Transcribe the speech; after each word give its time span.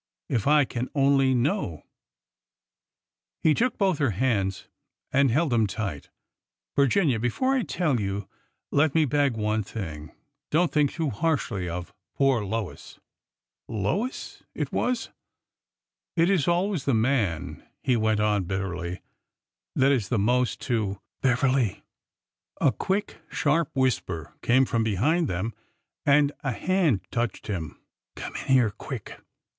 —if 0.37 0.47
I 0.47 0.65
can 0.65 0.89
only 0.95 1.35
know!" 1.35 1.83
He 3.43 3.53
took 3.53 3.77
both 3.77 3.99
her 3.99 4.09
hands 4.17 4.67
and 5.11 5.29
held 5.29 5.51
them 5.51 5.67
tight." 5.67 6.09
Vir 6.75 6.87
ginia, 6.87 7.21
before 7.21 7.53
I 7.53 7.61
tell 7.61 7.99
you, 7.99 8.27
let 8.71 8.95
me 8.95 9.05
beg 9.05 9.37
one 9.37 9.61
thing. 9.61 10.11
Don't 10.49 10.71
think 10.71 10.91
too 10.93 11.11
harshly 11.11 11.69
of— 11.69 11.93
poor 12.15 12.43
Lois." 12.43 12.99
Lois! 13.67 14.41
It 14.55 14.71
was!" 14.71 15.11
It 16.17 16.31
is 16.31 16.47
always 16.47 16.85
the 16.85 16.95
man," 16.95 17.63
he 17.83 17.95
went 17.95 18.19
on 18.19 18.45
bitterly," 18.45 19.03
that 19.75 19.91
is 19.91 20.09
the 20.09 20.17
most 20.17 20.59
to—"" 20.61 20.99
Beverly!" 21.21 21.83
A 22.59 22.71
quick, 22.71 23.17
sharp 23.29 23.69
whisper 23.75 24.33
came 24.41 24.65
from 24.65 24.83
behind 24.83 25.27
them, 25.27 25.53
and 26.07 26.31
a 26.43 26.53
hand 26.53 27.01
touched 27.11 27.45
him." 27.45 27.79
Come 28.15 28.35
in 28.37 28.47
here! 28.47 28.71
quick 28.71 29.19